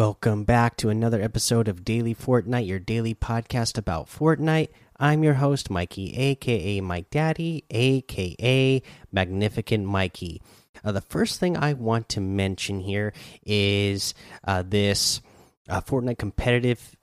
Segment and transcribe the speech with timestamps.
[0.00, 4.70] Welcome back to another episode of Daily Fortnite, your daily podcast about Fortnite.
[4.98, 8.80] I'm your host, Mikey, aka Mike Daddy, aka
[9.12, 10.40] Magnificent Mikey.
[10.82, 13.12] Uh, the first thing I want to mention here
[13.44, 15.20] is uh, this
[15.68, 16.96] uh, Fortnite competitive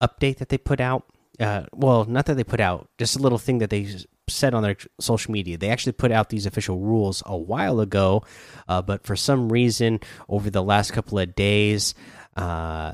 [0.00, 1.06] update that they put out.
[1.40, 3.88] Uh, well, not that they put out, just a little thing that they
[4.28, 5.58] said on their social media.
[5.58, 8.24] They actually put out these official rules a while ago,
[8.68, 11.94] uh, but for some reason, over the last couple of days,
[12.36, 12.92] uh,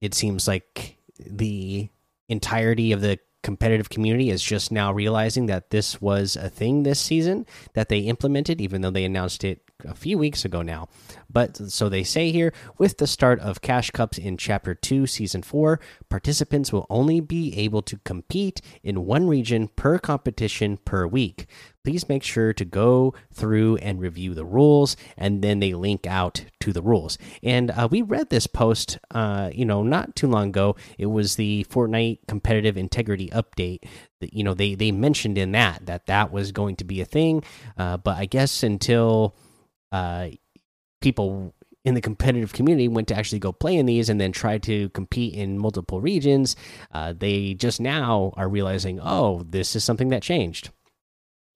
[0.00, 1.88] it seems like the
[2.28, 6.98] entirety of the competitive community is just now realizing that this was a thing this
[6.98, 10.88] season that they implemented, even though they announced it a few weeks ago now.
[11.28, 15.42] But so they say here with the start of Cash Cups in Chapter 2, Season
[15.42, 21.46] 4, participants will only be able to compete in one region per competition per week.
[21.84, 26.44] Please make sure to go through and review the rules, and then they link out
[26.58, 27.16] to the rules.
[27.44, 30.74] And uh, we read this post, uh, you know, not too long ago.
[30.98, 33.84] It was the Fortnite competitive integrity update.
[34.20, 37.04] That you know they they mentioned in that that that was going to be a
[37.04, 37.44] thing,
[37.76, 39.36] uh, but I guess until
[39.92, 40.28] uh,
[41.00, 41.54] people
[41.86, 44.88] in the competitive community went to actually go play in these and then try to
[44.88, 46.56] compete in multiple regions,
[46.92, 50.70] uh, they just now are realizing, oh, this is something that changed.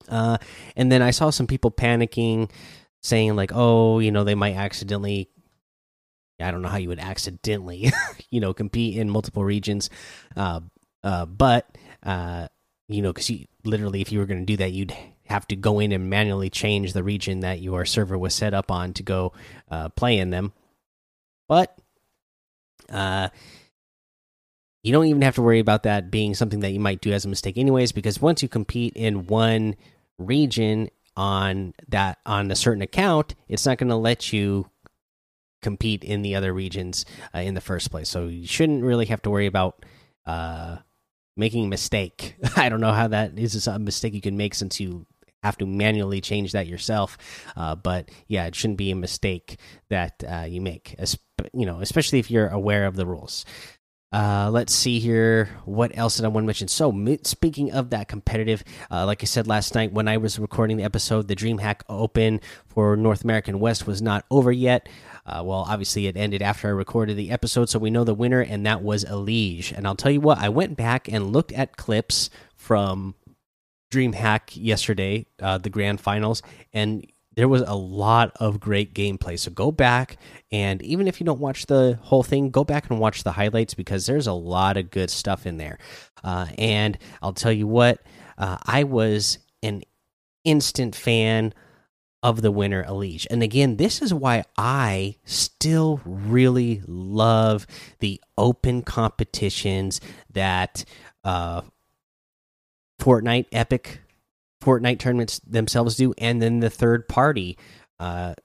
[0.07, 0.37] Uh,
[0.77, 2.49] and then I saw some people panicking,
[3.03, 5.29] saying like, oh, you know, they might accidentally.
[6.39, 7.91] I don't know how you would accidentally,
[8.31, 9.91] you know, compete in multiple regions,
[10.35, 10.61] uh,
[11.03, 12.47] uh, but uh,
[12.87, 14.95] you know, because you literally, if you were going to do that, you'd
[15.31, 18.69] have to go in and manually change the region that your server was set up
[18.69, 19.33] on to go
[19.69, 20.53] uh, play in them.
[21.47, 21.77] But
[22.89, 23.29] uh,
[24.83, 27.25] you don't even have to worry about that being something that you might do as
[27.25, 29.75] a mistake, anyways, because once you compete in one
[30.17, 34.69] region on that on a certain account, it's not going to let you
[35.61, 38.09] compete in the other regions uh, in the first place.
[38.09, 39.85] So you shouldn't really have to worry about
[40.25, 40.77] uh,
[41.37, 42.35] making a mistake.
[42.55, 45.05] I don't know how that is a mistake you can make since you
[45.43, 47.17] have to manually change that yourself.
[47.55, 49.57] Uh, but yeah, it shouldn't be a mistake
[49.89, 50.95] that uh, you make,
[51.53, 53.45] you know, especially if you're aware of the rules.
[54.13, 55.49] Uh, let's see here.
[55.63, 56.67] What else did I want to mention?
[56.67, 56.93] So,
[57.23, 60.83] speaking of that competitive, uh, like I said last night when I was recording the
[60.83, 64.89] episode, the DreamHack Open for North American West was not over yet.
[65.25, 68.41] Uh, well, obviously, it ended after I recorded the episode, so we know the winner,
[68.41, 69.71] and that was Elige.
[69.71, 73.15] And I'll tell you what, I went back and looked at clips from
[73.91, 76.41] DreamHack yesterday, uh, the grand finals,
[76.73, 79.39] and there was a lot of great gameplay.
[79.39, 80.17] So go back
[80.51, 83.73] and even if you don't watch the whole thing, go back and watch the highlights
[83.73, 85.77] because there's a lot of good stuff in there.
[86.23, 88.01] Uh, and I'll tell you what,
[88.37, 89.83] uh, I was an
[90.43, 91.53] instant fan
[92.23, 93.25] of the winner Elige.
[93.31, 97.65] And again, this is why I still really love
[97.99, 100.01] the open competitions
[100.31, 100.83] that
[101.23, 101.61] uh,
[103.01, 103.99] Fortnite, Epic,
[104.63, 107.57] Fortnite tournaments themselves do, and then the third party
[107.99, 108.35] uh,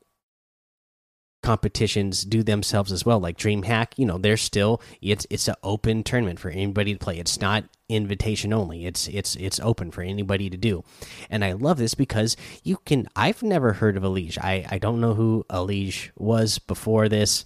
[1.42, 3.20] competitions do themselves as well.
[3.20, 7.18] Like DreamHack, you know, they're still it's it's an open tournament for anybody to play.
[7.18, 8.86] It's not invitation only.
[8.86, 10.82] It's it's it's open for anybody to do.
[11.28, 13.08] And I love this because you can.
[13.14, 14.38] I've never heard of Elige.
[14.38, 17.44] I I don't know who Elige was before this.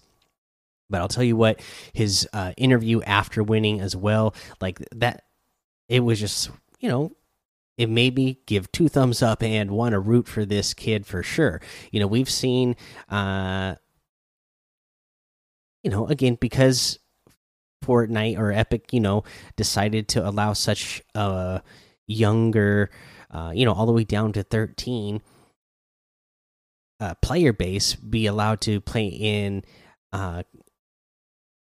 [0.89, 1.61] But I'll tell you what,
[1.93, 5.23] his uh, interview after winning as well, like that,
[5.89, 7.13] it was just you know,
[7.79, 11.23] it made me give two thumbs up and want to root for this kid for
[11.23, 11.61] sure.
[11.91, 12.77] You know, we've seen,
[13.09, 13.77] uh,
[15.83, 16.99] you know, again, because
[17.85, 19.25] Fortnite or Epic, you know,
[19.57, 21.63] decided to allow such a
[22.07, 22.91] younger,
[23.31, 25.23] uh, you know, all the way down to 13
[27.01, 29.65] uh, player base be allowed to play in
[30.13, 30.43] uh,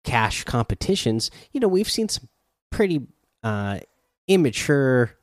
[0.04, 2.30] cash competitions, you know, we've seen some
[2.72, 3.02] pretty
[3.44, 3.80] uh,
[4.28, 5.18] immature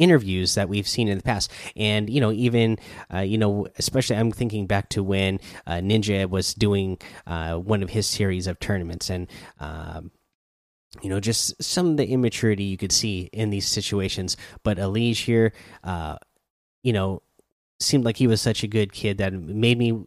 [0.00, 1.52] interviews that we've seen in the past.
[1.76, 2.78] And you know even
[3.12, 7.82] uh, you know especially i'm thinking back to when uh, ninja was doing uh, one
[7.82, 9.10] of his series of tournaments.
[9.10, 9.28] And
[9.60, 10.10] um,
[11.02, 14.36] you know just some of the immaturity you could see in these situations.
[14.64, 15.52] But Elige here
[15.84, 16.16] uh,
[16.82, 17.22] you know
[17.78, 20.06] seemed like he was such a good kid that made me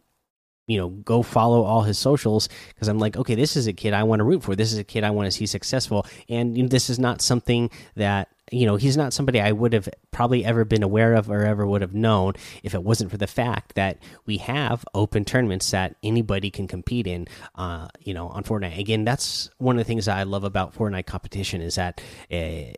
[0.66, 3.92] you know go follow all his socials because i'm like okay this is a kid
[3.92, 4.56] i want to root for.
[4.56, 6.06] This is a kid i want to see successful.
[6.28, 9.72] And you know, this is not something that you know he's not somebody i would
[9.72, 13.16] have probably ever been aware of or ever would have known if it wasn't for
[13.16, 18.28] the fact that we have open tournaments that anybody can compete in uh you know
[18.28, 18.78] on fortnite.
[18.78, 22.00] Again that's one of the things that i love about fortnite competition is that
[22.30, 22.72] uh,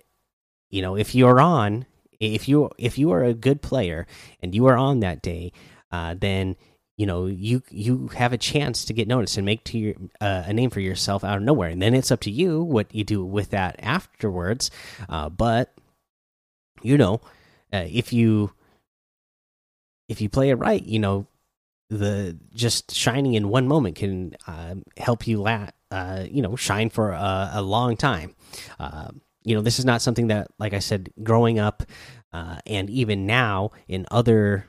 [0.70, 1.86] you know if you're on
[2.20, 4.06] if you if you are a good player
[4.40, 5.52] and you are on that day
[5.90, 6.56] uh then
[6.96, 10.44] you know you you have a chance to get noticed and make to your uh,
[10.46, 11.68] a name for yourself out of nowhere.
[11.68, 14.70] And then it's up to you what you do with that afterwards.
[15.08, 15.74] Uh, but
[16.82, 17.20] you know
[17.72, 18.52] uh, if you
[20.08, 21.26] if you play it right you know
[21.90, 26.90] the just shining in one moment can uh, help you la uh, you know shine
[26.90, 28.34] for a, a long time.
[28.80, 29.08] Uh,
[29.44, 31.84] you know this is not something that like i said growing up
[32.66, 34.66] and even now in other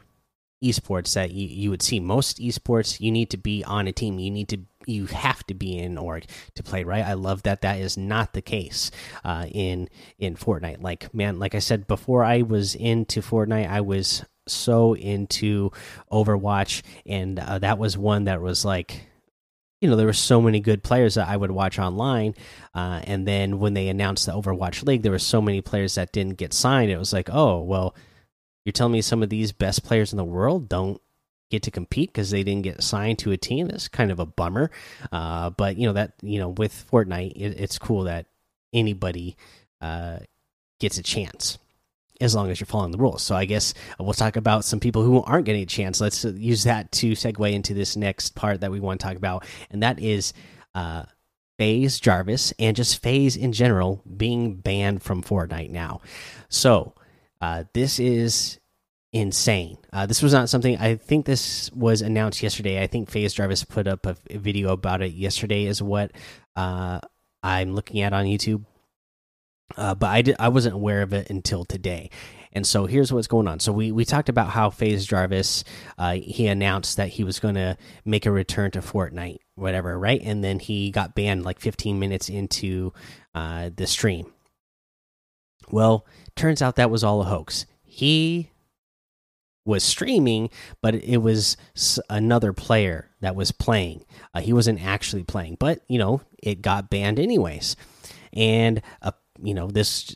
[0.64, 4.20] esports that you, you would see most esports you need to be on a team
[4.20, 6.26] you need to you have to be in org
[6.56, 7.06] to play right?
[7.06, 8.90] I love that that is not the case
[9.24, 10.82] uh, in in fortnite.
[10.82, 15.72] Like man like i said before i was into fortnite i was so into
[16.12, 19.08] overwatch and uh, that was one that was like
[19.82, 22.34] you know there were so many good players that i would watch online
[22.74, 26.14] uh, and then when they announced the overwatch league there were so many players that
[26.14, 26.90] didn't get signed.
[26.90, 27.94] It was like oh well
[28.68, 31.02] you're telling me some of these best players in the world don't
[31.50, 33.70] get to compete because they didn't get signed to a team.
[33.70, 34.72] That's kind of a bummer.
[35.10, 38.26] Uh, but you know that you know with Fortnite, it, it's cool that
[38.74, 39.38] anybody
[39.80, 40.18] uh,
[40.82, 41.58] gets a chance
[42.20, 43.24] as long as you're following the rules.
[43.24, 46.02] So I guess we'll talk about some people who aren't getting a chance.
[46.02, 49.46] Let's use that to segue into this next part that we want to talk about,
[49.72, 50.34] and that is.
[50.76, 51.04] Uh,
[51.58, 56.02] FaZe Jarvis and just FaZe in general being banned from Fortnite now.
[56.50, 56.94] So,
[57.42, 58.60] uh, this is
[59.14, 59.78] insane.
[59.94, 62.82] Uh, this was not something I think this was announced yesterday.
[62.82, 66.12] I think FaZe Jarvis put up a, video about it yesterday, is what
[66.56, 67.00] uh,
[67.44, 68.66] I'm looking at on YouTube.
[69.76, 72.10] Uh, but I did, I wasn't aware of it until today.
[72.54, 73.60] And so here's what's going on.
[73.60, 75.64] So we we talked about how FaZe Jarvis
[75.98, 80.22] uh, he announced that he was going to make a return to Fortnite, whatever, right?
[80.24, 82.94] And then he got banned like 15 minutes into
[83.36, 84.32] uh, the stream.
[85.70, 86.06] Well,
[86.38, 87.66] turns out that was all a hoax.
[87.84, 88.52] He
[89.66, 90.50] was streaming,
[90.82, 91.58] but it was
[92.10, 94.06] another player that was playing.
[94.34, 97.76] Uh, he wasn't actually playing, but you know, it got banned anyways.
[98.34, 99.12] And uh,
[99.42, 100.16] you know, this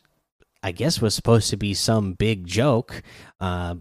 [0.62, 3.02] I guess was supposed to be some big joke,
[3.40, 3.74] uh,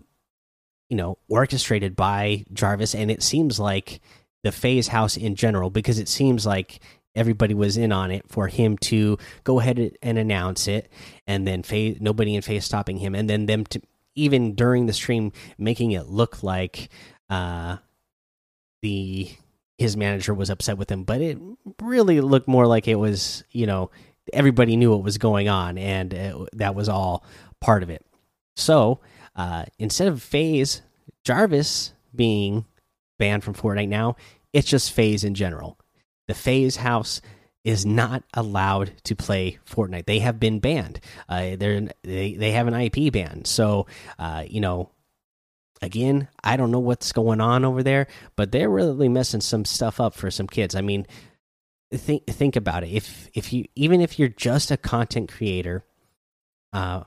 [0.89, 4.01] you know, orchestrated by Jarvis, and it seems like
[4.43, 6.79] the FaZe House in general, because it seems like
[7.15, 10.91] everybody was in on it for him to go ahead and announce it,
[11.27, 11.63] and then
[11.99, 13.81] nobody in FaZe stopping him, and then them to
[14.15, 16.89] even during the stream making it look like
[17.29, 17.77] uh,
[18.81, 19.29] the
[19.77, 21.37] his manager was upset with him, but it
[21.81, 23.89] really looked more like it was you know
[24.33, 27.25] everybody knew what was going on, and it, that was all
[27.59, 28.05] part of it.
[28.55, 28.99] So
[29.35, 30.81] uh, instead of FaZe
[31.23, 32.65] Jarvis being
[33.17, 34.15] banned from Fortnite now,
[34.53, 35.77] it's just FaZe in general
[36.31, 37.19] the FaZe House
[37.65, 40.05] is not allowed to play Fortnite.
[40.05, 41.01] They have been banned.
[41.27, 43.43] Uh, they're they they have an IP ban.
[43.43, 43.87] So
[44.17, 44.91] uh, you know,
[45.81, 48.07] again, I don't know what's going on over there,
[48.37, 50.73] but they're really messing some stuff up for some kids.
[50.73, 51.05] I mean,
[51.93, 52.91] think think about it.
[52.91, 55.83] If if you even if you're just a content creator,
[56.71, 57.03] uh,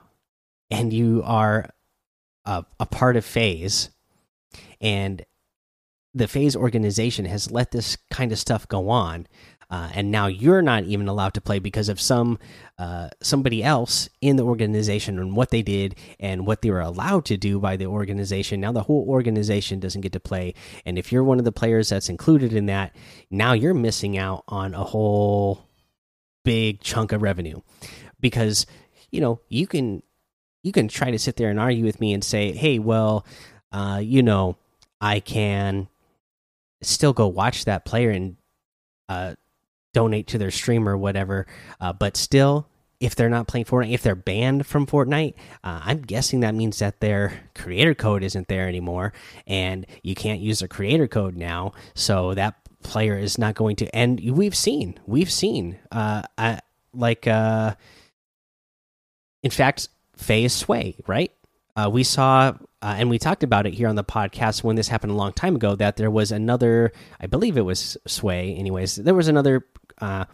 [0.71, 1.71] and you are
[2.45, 3.89] a, a part of FaZe,
[4.83, 5.25] and
[6.15, 9.27] the FaZe organization has let this kind of stuff go on,
[9.71, 12.39] uh, and now you're not even allowed to play because of some
[12.79, 17.25] uh, somebody else in the organization and what they did and what they were allowed
[17.25, 18.61] to do by the organization.
[18.61, 20.55] Now the whole organization doesn't get to play,
[20.87, 22.95] and if you're one of the players that's included in that,
[23.31, 25.67] now you're missing out on a whole
[26.45, 27.61] big chunk of revenue
[28.21, 28.67] because
[29.11, 30.03] you know you can
[30.65, 33.25] you can try to sit there and argue with me and say, hey, well,
[33.71, 34.57] uh, you know,
[35.01, 35.89] I can
[36.91, 38.37] still go watch that player and
[39.09, 39.35] uh,
[39.93, 41.47] donate to their stream or whatever.
[41.81, 42.69] Uh, but still,
[43.01, 46.79] if they're not playing Fortnite, if they're banned from Fortnite, uh, I'm guessing that means
[46.79, 49.13] that their creator code isn't there anymore,
[49.47, 51.73] and you can't use their creator code now.
[51.95, 53.95] So that player is not going to.
[53.95, 56.61] And we've seen, we've seen, uh, I,
[56.93, 57.75] like, uh,
[59.43, 61.33] in fact, FaZe Sway, right?
[61.77, 64.89] Uh, we saw uh, and we talked about it here on the podcast when this
[64.89, 68.97] happened a long time ago that there was another i believe it was sway anyways
[68.97, 69.67] there was another
[70.01, 70.25] uh,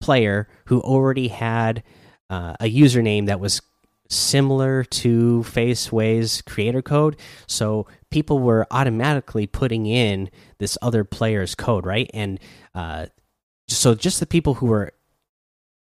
[0.00, 1.82] player who already had
[2.30, 3.60] uh, a username that was
[4.08, 7.16] similar to FaZe Sway's creator code.
[7.46, 12.10] So people were automatically putting in this other player's code right?
[12.12, 12.40] And
[12.74, 13.06] uh,
[13.68, 14.92] so just the people who were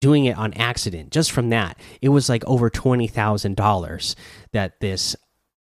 [0.00, 4.14] doing it on accident just from that it was like over $20000
[4.52, 5.16] that this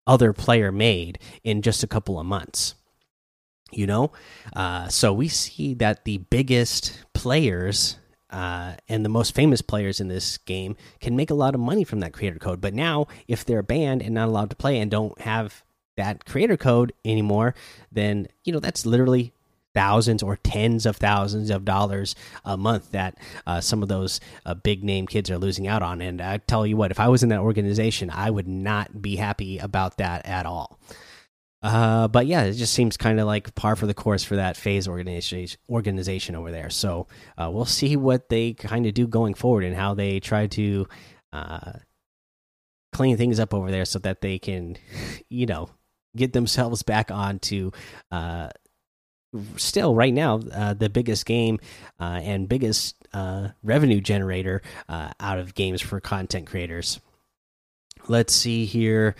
[0.07, 2.75] other player made in just a couple of months
[3.73, 4.13] you know?
[4.55, 7.99] Uh, so we see that the biggest players
[8.31, 11.85] uh, and the most famous players in this game can make a lot of money
[11.85, 12.61] from that creator code.
[12.61, 15.65] But now if they're banned and not allowed to play and don't have
[15.97, 17.55] that creator code anymore,
[17.91, 19.33] then you know that's literally
[19.75, 24.55] thousands or tens of thousands of dollars a month that uh, some of those uh,
[24.55, 26.01] big name kids are losing out on.
[26.01, 29.17] And I tell you what, if I was in that organization, I would not be
[29.17, 30.79] happy about that at all.
[31.63, 34.57] Uh, but yeah, it just seems kind of like par for the course for that
[34.57, 36.71] FaZe organization organization over there.
[36.71, 40.47] So uh, we'll see what they kind of do going forward and how they try
[40.49, 40.89] to
[41.33, 41.73] uh,
[42.93, 44.79] clean things up over there so that they can,
[45.29, 45.69] you know,
[46.17, 47.71] get themselves back onto
[48.11, 48.49] uh,
[49.57, 51.61] still right now uh, the biggest game
[51.99, 57.01] uh, and biggest uh, revenue generator uh, out of games for content creators.
[58.09, 59.15] Let's see here.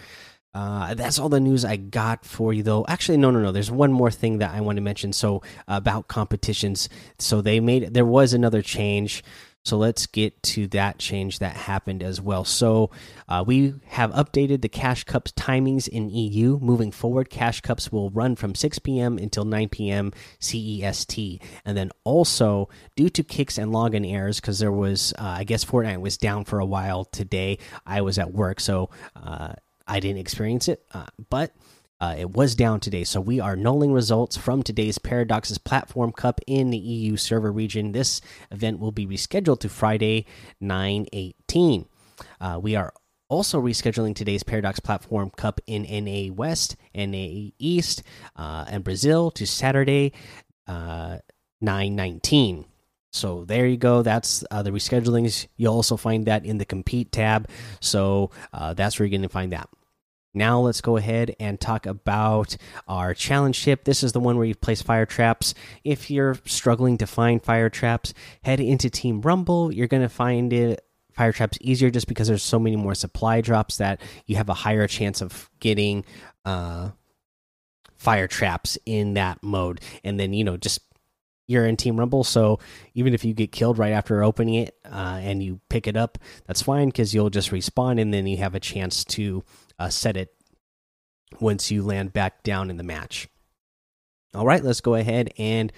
[0.53, 2.85] Uh, that's all the news I got for you, though.
[2.89, 3.53] Actually, no, no, no.
[3.53, 5.13] There's one more thing that I want to mention.
[5.13, 6.89] So about competitions,
[7.19, 9.23] so they made there was another change
[9.65, 12.45] so let's get to that change that happened as well.
[12.45, 12.91] So
[13.29, 16.59] uh, we have updated the Cash Cups timings in EU.
[16.61, 19.19] Moving forward, Cash Cups will run from 6 p.m.
[19.19, 20.13] until 9 p.m.
[20.41, 21.41] CEST.
[21.67, 25.65] And then also, due to kicks and login errors, because there was, uh, I guess
[25.65, 27.59] Fortnite was down for a while today.
[27.85, 29.53] I was at work, so uh,
[29.87, 30.87] I didn't experience it.
[30.95, 31.53] Uh, but
[32.01, 36.41] uh, it was down today, so we are nulling results from today's Paradox's Platform Cup
[36.47, 37.93] in the EU server region.
[37.93, 40.25] This event will be rescheduled to Friday,
[40.61, 41.87] 9 18.
[42.41, 42.93] Uh, we are
[43.29, 48.03] also rescheduling today's Paradox Platform Cup in NA West, NA East,
[48.35, 50.13] uh, and Brazil to Saturday,
[50.67, 51.19] uh,
[51.61, 52.65] 9 19.
[53.13, 54.03] So there you go.
[54.03, 55.49] That's uh, the reschedulings.
[55.57, 57.49] You'll also find that in the compete tab.
[57.81, 59.69] So uh, that's where you're going to find that.
[60.33, 62.57] Now let's go ahead and talk about
[62.87, 63.85] our challenge ship.
[63.85, 65.55] This is the one where you place fire traps.
[65.83, 69.73] If you're struggling to find fire traps, head into Team Rumble.
[69.73, 73.41] You're going to find it fire traps easier just because there's so many more supply
[73.41, 76.05] drops that you have a higher chance of getting
[76.45, 76.91] uh,
[77.97, 79.81] fire traps in that mode.
[80.05, 80.81] And then, you know, just
[81.51, 82.61] you're in Team Rumble, so
[82.95, 86.17] even if you get killed right after opening it uh, and you pick it up,
[86.47, 89.43] that's fine because you'll just respawn and then you have a chance to
[89.89, 90.35] set it
[91.41, 93.29] once you land back down in the match.
[94.35, 95.73] All right, let's go ahead and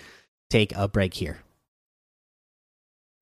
[0.50, 1.38] take a break here.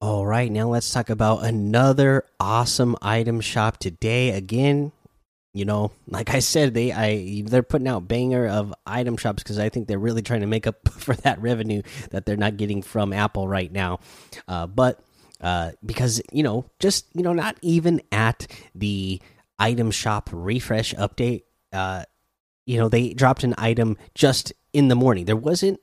[0.00, 4.30] All right, now let's talk about another awesome item shop today.
[4.30, 4.92] Again,
[5.52, 9.58] you know, like I said, they I they're putting out banger of item shops because
[9.58, 12.82] I think they're really trying to make up for that revenue that they're not getting
[12.82, 14.00] from Apple right now.
[14.48, 15.00] Uh, but
[15.40, 19.20] uh, because you know, just you know, not even at the
[19.60, 21.42] item shop refresh update.
[21.72, 22.04] Uh,
[22.66, 25.26] you know, they dropped an item just in the morning.
[25.26, 25.78] There wasn't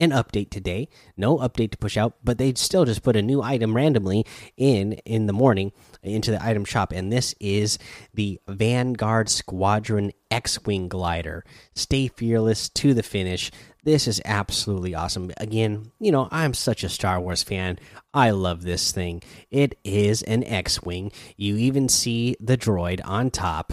[0.00, 3.42] an update today, no update to push out, but they'd still just put a new
[3.42, 4.24] item randomly
[4.56, 7.78] in in the morning into the item shop, and this is
[8.14, 11.44] the Vanguard Squadron X-wing glider.
[11.74, 13.50] Stay fearless to the finish.
[13.82, 15.30] This is absolutely awesome.
[15.38, 17.78] Again, you know, I'm such a Star Wars fan.
[18.12, 19.22] I love this thing.
[19.50, 21.10] It is an X Wing.
[21.36, 23.72] You even see the droid on top.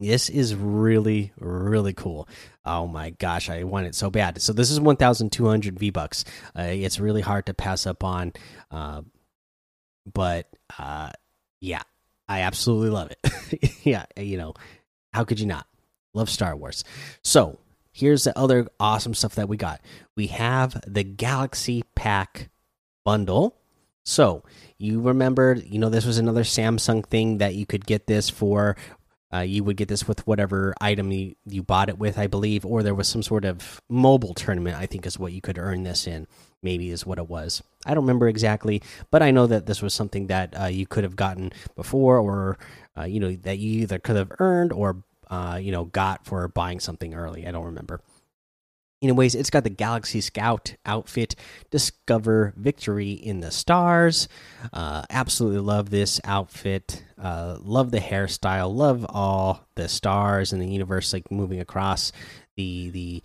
[0.00, 2.28] This is really, really cool.
[2.64, 4.40] Oh my gosh, I want it so bad.
[4.40, 6.24] So this is 1,200 V bucks.
[6.56, 8.32] Uh, it's really hard to pass up on,
[8.70, 9.02] uh,
[10.12, 11.10] but uh,
[11.60, 11.82] yeah,
[12.28, 13.74] I absolutely love it.
[13.84, 14.54] yeah, you know,
[15.12, 15.66] how could you not?
[16.14, 16.84] Love Star Wars.
[17.22, 17.58] So
[17.92, 19.80] here's the other awesome stuff that we got.
[20.16, 22.50] We have the Galaxy Pack
[23.04, 23.56] bundle.
[24.04, 24.42] So
[24.78, 28.76] you remember, you know, this was another Samsung thing that you could get this for.
[29.32, 32.66] Uh, you would get this with whatever item you, you bought it with, I believe,
[32.66, 34.76] or there was some sort of mobile tournament.
[34.76, 36.26] I think is what you could earn this in.
[36.62, 37.62] Maybe is what it was.
[37.86, 41.02] I don't remember exactly, but I know that this was something that uh, you could
[41.02, 42.58] have gotten before, or
[42.96, 46.46] uh, you know that you either could have earned or uh, you know, got for
[46.48, 47.46] buying something early.
[47.46, 48.02] I don't remember.
[49.02, 51.34] Anyways, it's got the Galaxy Scout outfit.
[51.70, 54.28] Discover victory in the stars.
[54.72, 57.04] Uh, absolutely love this outfit.
[57.20, 58.72] Uh, love the hairstyle.
[58.72, 62.12] Love all the stars and the universe like moving across
[62.56, 63.22] the the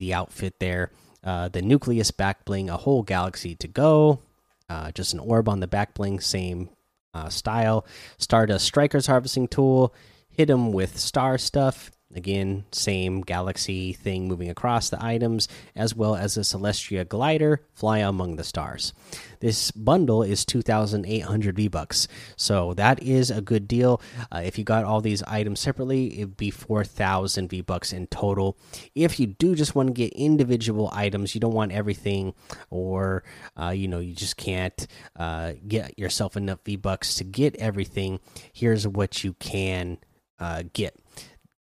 [0.00, 0.90] the outfit there.
[1.22, 4.20] Uh, the nucleus back bling, a whole galaxy to go.
[4.68, 6.68] Uh, just an orb on the back bling, same
[7.14, 7.86] uh, style.
[8.18, 9.94] Stardust Striker's harvesting tool
[10.34, 11.90] hit them with star stuff.
[12.14, 17.98] Again, same galaxy thing moving across the items, as well as a Celestia glider fly
[17.98, 18.92] among the stars.
[19.40, 22.06] This bundle is 2,800 V bucks,
[22.36, 24.00] so that is a good deal.
[24.30, 28.56] Uh, if you got all these items separately, it'd be 4,000 V bucks in total.
[28.94, 32.34] If you do just want to get individual items, you don't want everything,
[32.70, 33.24] or
[33.60, 38.20] uh, you know you just can't uh, get yourself enough V bucks to get everything.
[38.52, 39.98] Here's what you can
[40.38, 40.96] uh, get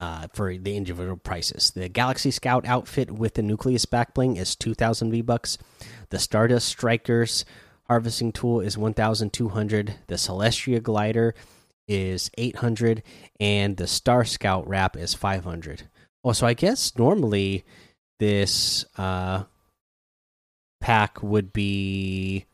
[0.01, 1.71] uh, for the individual prices.
[1.71, 5.59] The Galaxy Scout outfit with the Nucleus backbling is 2,000 V bucks.
[6.11, 7.45] The Stardust Strikers
[7.87, 9.95] harvesting tool is 1,200.
[10.07, 11.35] The Celestia glider
[11.87, 13.03] is 800,
[13.41, 15.85] and the Star Scout wrap is 500.
[16.25, 17.65] Oh, so I guess normally
[18.19, 19.45] this uh,
[20.81, 22.47] pack would be.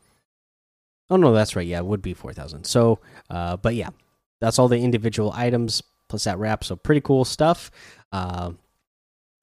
[1.08, 1.66] Oh no, that's right.
[1.66, 2.64] Yeah, it would be 4,000.
[2.64, 3.90] So, uh, but yeah,
[4.40, 6.62] that's all the individual items plus that wrap.
[6.64, 7.70] So pretty cool stuff.
[8.12, 8.52] Uh,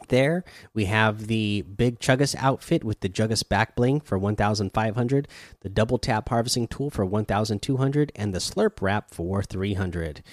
[0.09, 0.43] there
[0.73, 5.27] we have the big Chuggus outfit with the Juggus back bling for 1500,
[5.61, 10.23] the double tap harvesting tool for 1200, and the slurp wrap for 300.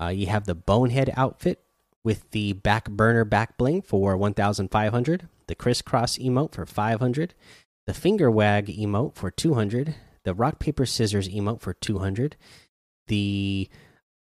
[0.00, 1.62] Uh, you have the bonehead outfit
[2.02, 7.34] with the back burner back bling for 1500, the crisscross emote for 500,
[7.86, 9.94] the finger wag emote for 200,
[10.24, 12.36] the rock paper scissors emote for 200,
[13.06, 13.68] the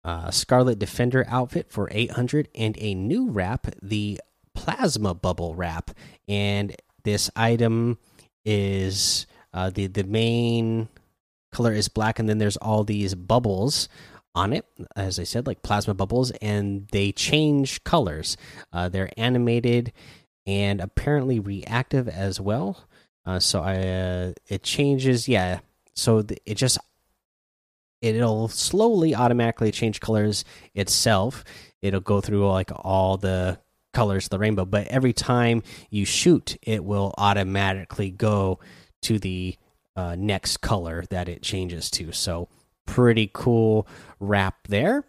[0.04, 4.20] uh, Scarlet Defender outfit for 800, and a new wrap, the
[4.56, 5.92] Plasma Bubble wrap.
[6.28, 7.98] And this item
[8.46, 10.90] is uh, the the main
[11.52, 13.90] color is black, and then there's all these bubbles
[14.36, 14.66] on it,
[14.96, 18.38] as I said, like plasma bubbles, and they change colors.
[18.72, 19.92] Uh, they're animated
[20.46, 22.86] and apparently reactive as well.
[23.26, 25.60] Uh, so I, uh, it changes, yeah.
[25.96, 26.78] So it just
[28.02, 31.44] it'll slowly automatically change colors itself.
[31.82, 33.60] It'll go through like all the
[33.94, 38.60] colors of the rainbow, but every time you shoot, it will automatically go
[39.04, 39.58] to the
[39.96, 42.12] uh, next color that it changes to.
[42.12, 42.48] So,
[42.86, 43.88] pretty cool
[44.20, 45.04] wrap there.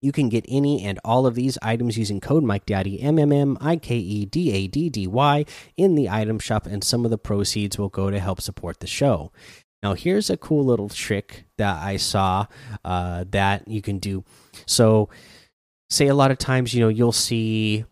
[0.00, 3.32] You can get any and all of these items using code Mike Daddy M M
[3.32, 5.44] M I K E D A D D Y
[5.76, 8.86] in the item shop, and some of the proceeds will go to help support the
[8.86, 9.32] show.
[9.82, 12.46] Now, here's a cool little trick that I saw
[12.84, 14.24] uh, that you can do.
[14.66, 15.08] So,
[15.88, 17.84] say a lot of times, you know, you'll see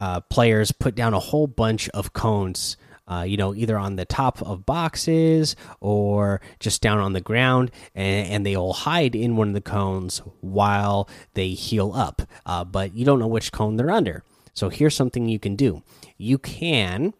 [0.00, 2.76] uh, players put down a whole bunch of cones.
[3.08, 7.70] Uh, you know, either on the top of boxes or just down on the ground,
[7.96, 12.22] and, and they all hide in one of the cones while they heal up.
[12.46, 14.22] Uh, but you don't know which cone they're under.
[14.54, 15.82] So here's something you can do:
[16.16, 17.12] you can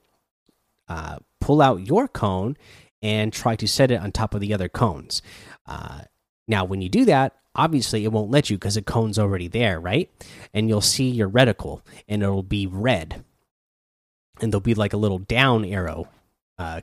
[0.88, 2.56] uh, pull out your cone
[3.02, 5.22] and try to set it on top of the other cones.
[5.66, 6.02] Uh,
[6.48, 9.80] now, when you do that, obviously it won't let you because the cone's already there,
[9.80, 10.10] right?
[10.54, 13.24] And you'll see your reticle and it'll be red.
[14.40, 16.08] And there'll be like a little down arrow
[16.58, 16.80] uh,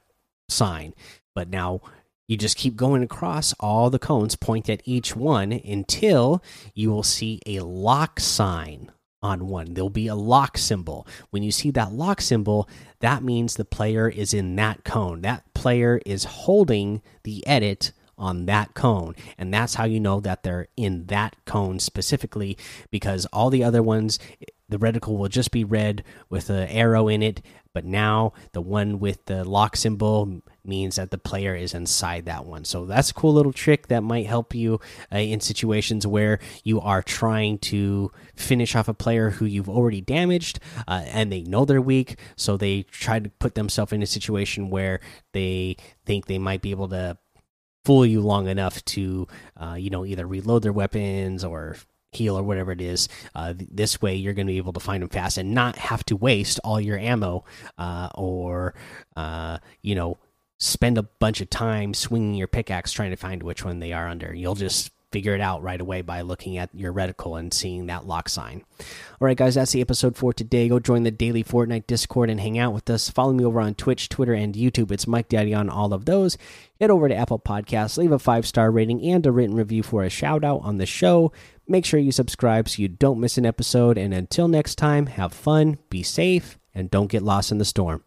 [0.47, 0.93] sign.
[1.33, 1.81] But now
[2.27, 7.03] you just keep going across all the cones, point at each one until you will
[7.03, 9.73] see a lock sign on one.
[9.73, 11.07] There'll be a lock symbol.
[11.29, 15.21] When you see that lock symbol, that means the player is in that cone.
[15.21, 19.15] That player is holding the edit on that cone.
[19.37, 22.57] And that's how you know that they're in that cone specifically
[22.91, 24.19] because all the other ones,
[24.67, 27.41] the reticle will just be red with an arrow in it.
[27.73, 32.45] But now the one with the lock symbol means that the player is inside that
[32.45, 32.63] one.
[32.63, 34.79] So that's a cool little trick that might help you
[35.11, 40.01] uh, in situations where you are trying to finish off a player who you've already
[40.01, 42.17] damaged uh, and they know they're weak.
[42.37, 45.01] So they try to put themselves in a situation where
[45.33, 47.17] they think they might be able to
[47.83, 49.27] fool you long enough to,
[49.57, 51.75] uh, you know, either reload their weapons or
[52.11, 53.07] heal or whatever it is.
[53.35, 56.03] Uh, this way, you're going to be able to find them fast and not have
[56.05, 57.43] to waste all your ammo
[57.77, 58.73] uh, or,
[59.15, 60.17] uh, you know,
[60.59, 64.07] spend a bunch of time swinging your pickaxe trying to find which one they are
[64.07, 64.33] under.
[64.33, 68.05] You'll just figure it out right away by looking at your reticle and seeing that
[68.05, 68.63] lock sign.
[68.79, 70.69] All right, guys, that's the episode for today.
[70.69, 73.09] Go join the daily Fortnite Discord and hang out with us.
[73.09, 74.91] Follow me over on Twitch, Twitter, and YouTube.
[74.91, 76.37] It's Mike Daddy on all of those.
[76.79, 80.03] Head over to Apple Podcasts, leave a five star rating and a written review for
[80.03, 81.31] a shout out on the show.
[81.67, 83.97] Make sure you subscribe so you don't miss an episode.
[83.97, 88.03] And until next time, have fun, be safe, and don't get lost in the storm.